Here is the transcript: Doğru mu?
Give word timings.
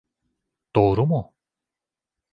Doğru 0.75 1.05
mu? 1.07 1.33